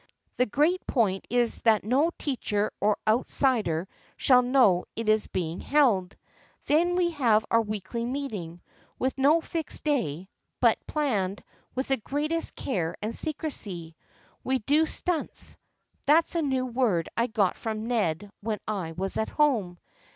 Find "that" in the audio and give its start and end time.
1.59-1.83